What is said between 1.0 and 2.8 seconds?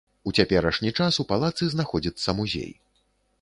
час у палацы знаходзіцца музей.